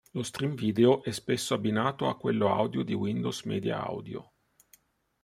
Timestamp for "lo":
0.13-0.23